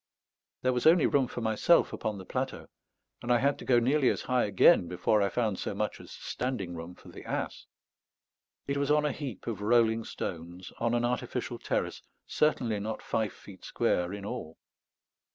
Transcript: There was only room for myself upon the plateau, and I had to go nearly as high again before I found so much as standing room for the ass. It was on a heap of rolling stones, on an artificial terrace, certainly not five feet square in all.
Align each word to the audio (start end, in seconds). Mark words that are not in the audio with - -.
There 0.63 0.73
was 0.73 0.87
only 0.87 1.05
room 1.05 1.27
for 1.27 1.41
myself 1.41 1.93
upon 1.93 2.17
the 2.17 2.25
plateau, 2.25 2.69
and 3.21 3.31
I 3.31 3.37
had 3.37 3.59
to 3.59 3.65
go 3.65 3.77
nearly 3.77 4.09
as 4.09 4.23
high 4.23 4.45
again 4.45 4.87
before 4.87 5.21
I 5.21 5.29
found 5.29 5.59
so 5.59 5.75
much 5.75 5.99
as 6.01 6.09
standing 6.09 6.73
room 6.73 6.95
for 6.95 7.09
the 7.09 7.23
ass. 7.23 7.67
It 8.65 8.77
was 8.77 8.89
on 8.89 9.05
a 9.05 9.11
heap 9.11 9.45
of 9.45 9.61
rolling 9.61 10.03
stones, 10.03 10.73
on 10.79 10.95
an 10.95 11.05
artificial 11.05 11.59
terrace, 11.59 12.01
certainly 12.25 12.79
not 12.79 13.03
five 13.03 13.31
feet 13.31 13.63
square 13.63 14.11
in 14.11 14.25
all. 14.25 14.57